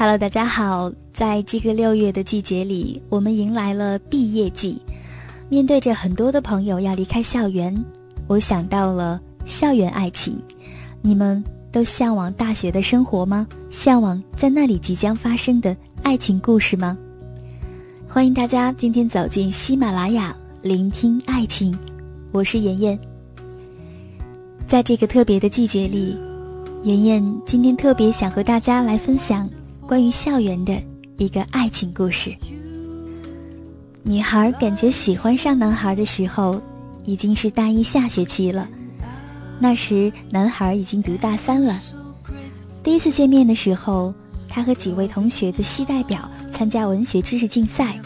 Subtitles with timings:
[0.00, 4.80] Hello，大家好，在这个六月的季节里，我们迎来了毕业季。
[5.48, 7.76] 面对着很多的朋友要离开校园，
[8.28, 10.40] 我想到了校园爱情。
[11.02, 13.44] 你们都向往大学的生活吗？
[13.70, 16.96] 向往在那里即将发生的爱情故事吗？
[18.08, 21.76] 欢迎大家今天走进喜马拉雅，聆听爱情。
[22.30, 22.96] 我是妍妍。
[24.64, 26.16] 在这个特别的季节里，
[26.84, 29.50] 妍妍今天特别想和大家来分享。
[29.88, 30.78] 关于校园的
[31.16, 32.30] 一个爱情故事。
[34.02, 36.60] 女孩感觉喜欢上男孩的时候，
[37.06, 38.68] 已经是大一下学期了。
[39.58, 41.80] 那时男孩已经读大三了。
[42.82, 44.12] 第一次见面的时候，
[44.46, 47.98] 他和几位同学的系代表参加文学知识竞赛，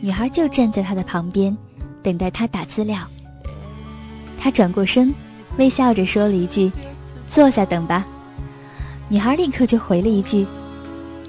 [0.00, 1.56] 女孩就站在他的旁边，
[2.00, 3.00] 等待他打资料。
[4.38, 5.12] 他转过身，
[5.56, 6.70] 微笑着说了一句
[7.28, 8.06] ：“坐下等吧。”
[9.10, 10.46] 女孩立刻就回了一句。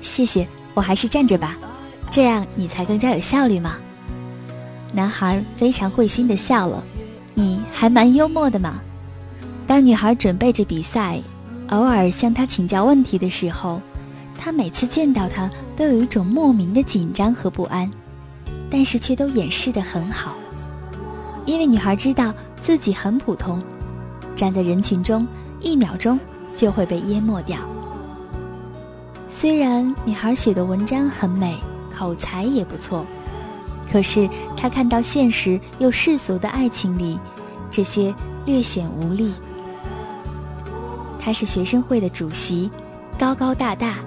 [0.02, 1.58] 谢谢，我还是站着吧，
[2.11, 3.75] 这样你才更加有效率嘛。
[4.94, 6.83] 男孩非常会心的笑了，
[7.36, 8.81] 你还蛮幽默的嘛。
[9.67, 11.22] 当女孩准备着比赛，
[11.70, 13.80] 偶尔向他请教问题的时候，
[14.36, 17.89] 他每次见到他都有一种莫名的紧张和不安，
[18.70, 20.33] 但是却都掩饰的很好，
[21.45, 23.61] 因为女孩知道自己很普通，
[24.36, 25.27] 站在人群中
[25.61, 26.20] 一秒钟
[26.58, 27.59] 就会被淹没掉。
[29.40, 31.56] 虽然女孩写的文章很美，
[31.95, 33.06] 口才也不错，
[33.89, 37.17] 可是她看到现实又世俗的爱情里，
[37.72, 38.14] 这些
[38.45, 39.32] 略显无力。
[41.22, 42.70] 他是学生会的主席，
[43.17, 43.99] 高高大大，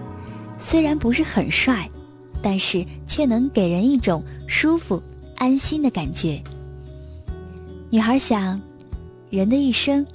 [0.60, 1.88] 虽然不是很帅，
[2.42, 5.02] 但是却能给人一种舒服、
[5.36, 6.42] 安心的感觉。
[7.88, 8.60] 女孩想，
[9.30, 10.06] 人的一生，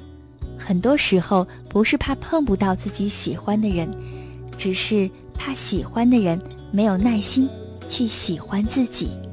[0.60, 3.90] 很多时候不是怕碰不到自己喜欢的人。
[4.58, 6.40] 只是怕喜欢的人
[6.72, 7.48] 没有耐心
[7.88, 9.27] 去喜欢自己。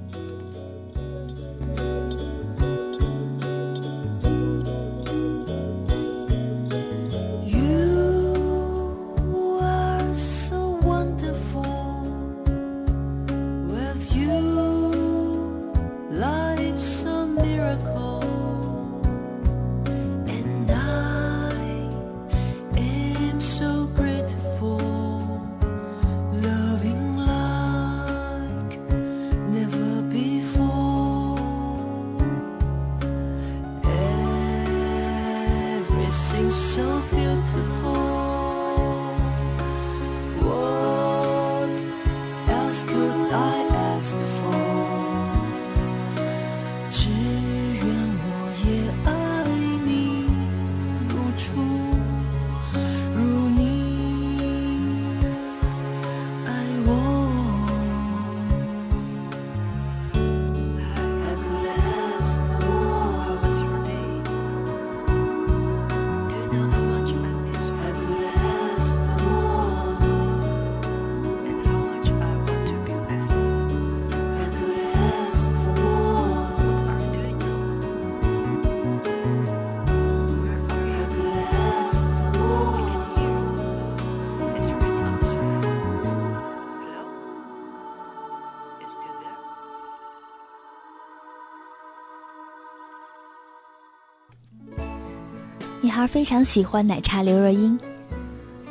[95.84, 97.78] 女孩非常喜欢奶茶刘若英，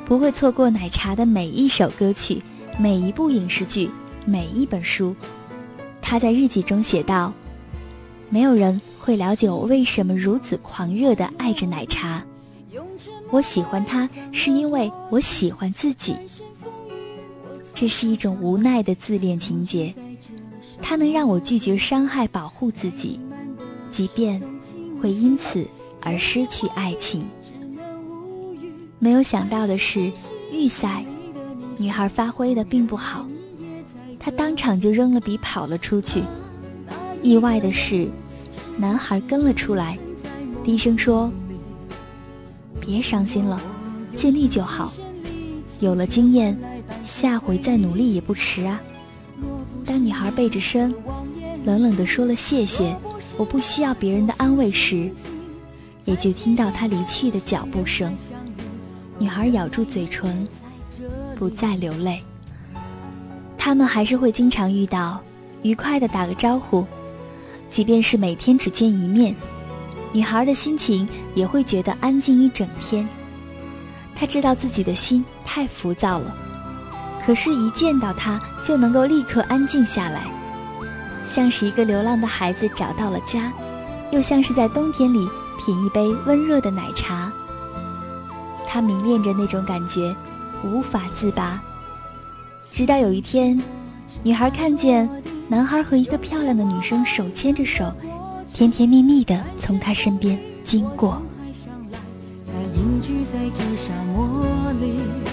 [0.04, 2.42] 不会错过奶茶的每一首歌曲、
[2.80, 3.88] 每一部影视剧、
[4.26, 5.16] 每一本书。
[6.02, 7.32] 她在日记中写道
[8.32, 12.26] ：“没有人会了解我为什么如此狂热的爱着奶茶。
[13.30, 16.16] 我喜欢它，是因为我喜欢自己。
[17.76, 19.94] 这是一种无奈的自恋情节，
[20.82, 23.20] 它能让我拒绝伤害，保护自己，
[23.92, 24.42] 即便
[25.00, 25.64] 会因此。”
[26.04, 27.28] 而失去爱情。
[29.00, 30.12] 没有想到的是，
[30.52, 31.04] 预赛，
[31.78, 33.26] 女孩发挥的并不好，
[34.20, 36.24] 她当场就扔了笔跑了出去。
[37.22, 38.08] 意外的是，
[38.78, 39.98] 男孩跟了出来，
[40.64, 41.32] 低声说
[42.80, 43.62] ：“别伤心了，
[44.16, 44.94] 尽力就好。
[45.80, 46.58] 有了经验，
[47.04, 48.82] 下回再努力也不迟啊。”
[49.86, 50.94] 当女孩背着身，
[51.66, 52.96] 冷冷地说了谢谢，
[53.38, 55.12] 我不需要别人的安慰时，
[56.06, 58.16] 也就听到他离去的脚步声。
[59.18, 60.48] 女孩咬住嘴唇，
[61.38, 62.22] 不再流泪。
[63.58, 65.22] 他们还是会经常遇到，
[65.62, 66.86] 愉快地打个招呼，
[67.70, 69.36] 即便是每天只见一面，
[70.12, 73.08] 女孩的心情也会觉得安静一整天。
[74.16, 76.36] 她知道自己的心太浮躁了。
[77.26, 80.24] 可是，一见到他就能够立刻安静下来，
[81.24, 83.50] 像是一个流浪的孩子找到了家，
[84.12, 85.26] 又像是在冬天里
[85.60, 87.32] 品一杯温热的奶茶。
[88.68, 90.16] 他迷恋着那种感觉，
[90.64, 91.62] 无法自拔。
[92.72, 93.62] 直到有一天，
[94.24, 95.08] 女孩看见
[95.48, 97.94] 男孩和一个漂亮的女生手牵着手，
[98.54, 101.22] 甜甜蜜蜜的从他身边经过。
[103.76, 105.33] 千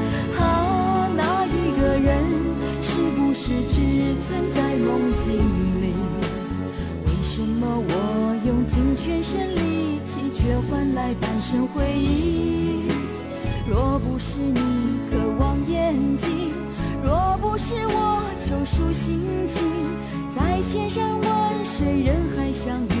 [11.19, 12.87] 半生回忆？
[13.67, 14.59] 若不是你
[15.09, 16.53] 渴望眼睛，
[17.03, 19.63] 若不是我救赎心情，
[20.35, 22.93] 在千山万水人海相遇。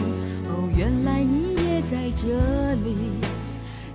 [0.47, 2.95] 哦原来你也在这里，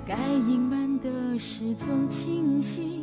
[0.06, 0.16] 该
[0.48, 2.95] 隐瞒的事总清晰，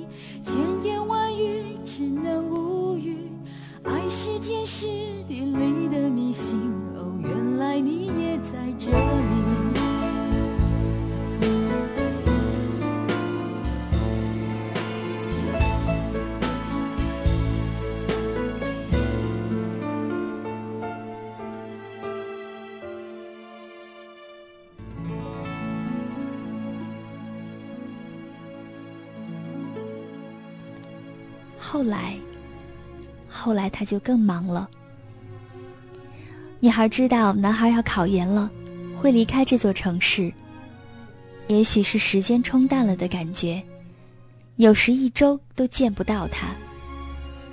[31.84, 32.16] 后来，
[33.28, 34.70] 后来他就更忙了。
[36.62, 38.50] 女孩知道男孩要考研了，
[38.96, 40.32] 会离开这座城市。
[41.48, 43.62] 也许是时间冲淡了的感觉，
[44.56, 46.48] 有时一周都见不到他，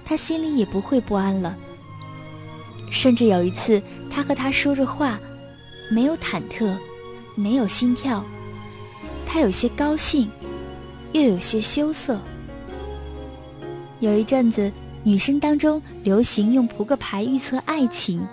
[0.05, 1.57] 他心里也不会不安了。
[2.89, 5.19] 甚至有一次，他和他说着话，
[5.91, 6.73] 没有忐忑，
[7.35, 8.25] 没有心跳，
[9.27, 10.31] 他有些高兴，
[11.11, 12.21] 又有些羞涩。
[14.01, 18.27] 有一阵子，女生当中流行用扑克牌预测爱情。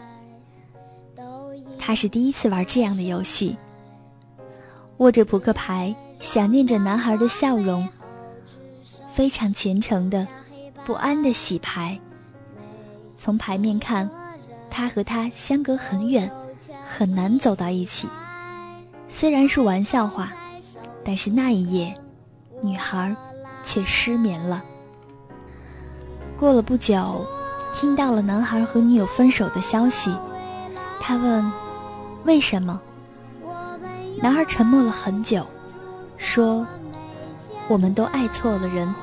[1.77, 3.57] 她是第一次玩这样的游戏，
[4.97, 7.87] 握着扑克牌，想念着男孩的笑容，
[9.13, 10.25] 非常虔诚的、
[10.85, 11.97] 不安的洗牌。
[13.17, 14.09] 从牌面看，
[14.69, 16.31] 他和他相隔很远，
[16.85, 18.07] 很难走到一起。
[19.09, 20.33] 虽然是玩笑话，
[21.03, 21.93] 但是那一夜，
[22.61, 23.13] 女孩
[23.63, 24.63] 却失眠了。
[26.37, 27.25] 过了不久，
[27.73, 30.15] 听到了男孩和女友分手的消息。
[31.01, 31.51] 他问
[32.25, 32.79] ：“为什么？”
[34.21, 35.43] 男孩沉默了很久，
[36.15, 36.65] 说
[37.67, 38.93] ：“我们都爱错了人，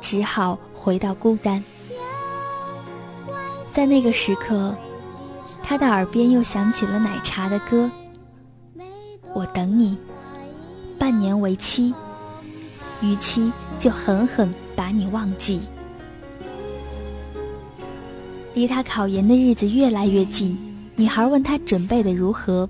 [0.00, 1.62] 只好回到孤单。”
[3.72, 4.74] 在那个时刻，
[5.62, 7.88] 他的耳边又响起了奶茶的歌
[9.34, 9.96] ：“我等你，
[10.98, 11.94] 半年为期，
[13.00, 15.62] 逾期就狠狠把你忘记。”
[18.56, 20.56] 离他考研的日子越来越近，
[20.96, 22.66] 女孩问他准备的如何，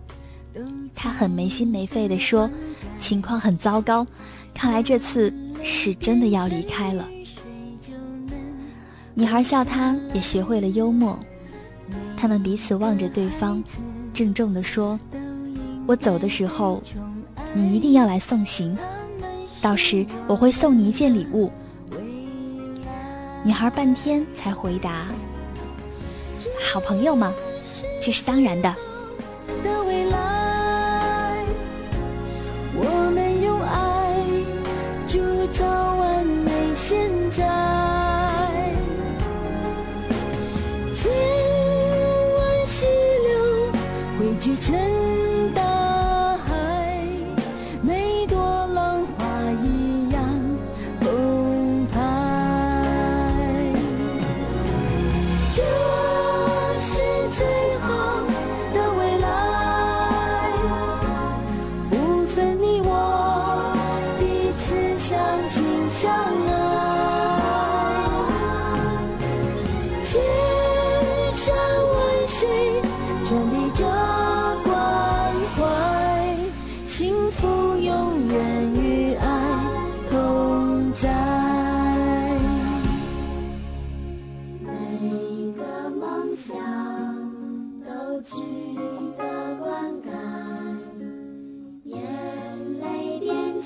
[0.93, 2.51] 他很没心没肺地说
[2.99, 4.05] ：“情况很糟糕，
[4.53, 7.07] 看来这次是真的要离开了。”
[9.15, 11.17] 女孩笑他，也学会了幽默。
[12.17, 13.63] 他们彼此望着对方，
[14.13, 14.99] 郑重地说
[15.87, 16.83] ：“我走的时候，
[17.55, 18.77] 你一定要来送行，
[19.63, 21.49] 到时我会送你一件礼物。”
[23.47, 25.07] 女孩半天才回答。
[26.61, 27.33] 好朋友吗？
[28.03, 28.75] 这是当然的。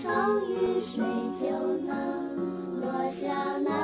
[0.02, 1.04] 长雨水
[1.38, 1.50] 就
[1.85, 3.28] 能落下
[3.59, 3.80] 来。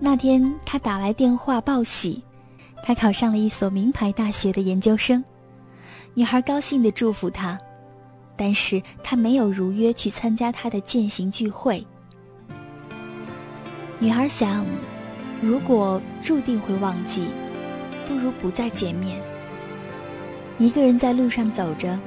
[0.00, 2.22] 那天他打来电话报喜，
[2.82, 5.22] 他考上了一所名牌大学的研究生。
[6.14, 7.58] 女孩高兴地祝福他，
[8.36, 11.84] 但是他没有如约去参加他的践行聚会。
[13.98, 14.64] 女孩想，
[15.42, 17.26] 如果注定会忘记，
[18.06, 19.20] 不如不再见面。
[20.58, 21.98] 一个人在路上走着，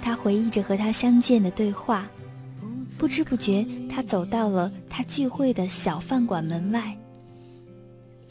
[0.00, 2.08] 他回忆着和他相见的对话，
[2.98, 6.96] 不知不觉，他走到了他聚会的小饭馆门外。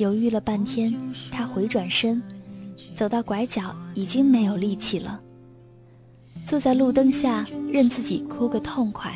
[0.01, 0.91] 犹豫了半天，
[1.29, 2.19] 他回转身，
[2.95, 5.21] 走到拐角，已经没有力气了。
[6.43, 9.15] 坐在路灯下，任自己哭个痛快，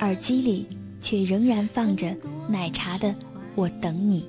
[0.00, 0.66] 耳机里
[1.00, 2.14] 却仍然放着
[2.46, 3.08] 奶茶的
[3.54, 4.28] 《我等你》。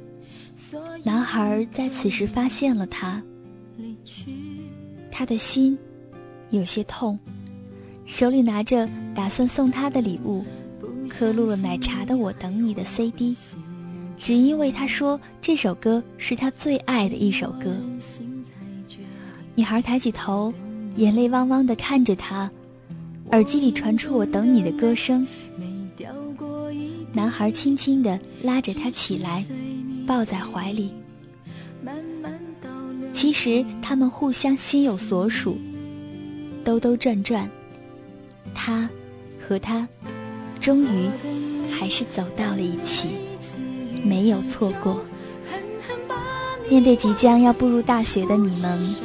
[1.03, 3.21] 男孩在此时发现了他，
[5.11, 5.77] 他的心
[6.49, 7.19] 有些痛，
[8.05, 10.45] 手里拿着打算送他的礼物，
[11.09, 13.35] 刻录了奶茶的《我等你》的 CD。
[14.17, 17.75] 只因为他说这首歌是他最爱的一首歌。
[19.53, 20.53] 女孩抬起头，
[20.95, 22.49] 眼泪汪汪地看着他，
[23.31, 25.25] 耳机里传出“我等你”的歌声。
[27.13, 29.45] 男孩轻轻地拉着她起来，
[30.05, 30.91] 抱在怀里。
[33.13, 35.57] 其实他们互相心有所属，
[36.65, 37.49] 兜兜转转，
[38.53, 38.89] 他
[39.39, 39.87] 和他，
[40.59, 41.07] 终于
[41.71, 43.07] 还是走到了一起。
[44.05, 45.03] 没有错过。
[46.69, 48.95] 面对即将要步入大学的你们，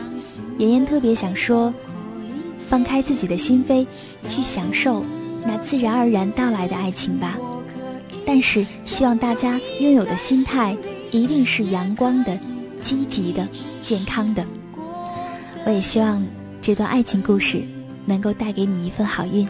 [0.58, 1.72] 妍妍特别想说：
[2.56, 3.86] 放开自己的心扉，
[4.28, 5.04] 去享受
[5.46, 7.36] 那自然而然到来的爱情吧。
[8.26, 10.76] 但是，希望大家拥有的心态
[11.10, 12.38] 一定是阳光的、
[12.82, 13.46] 积极的、
[13.82, 14.44] 健康的。
[15.66, 16.24] 我也希望
[16.62, 17.62] 这段爱情故事
[18.06, 19.46] 能够带给你一份好运。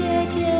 [0.00, 0.59] 的，还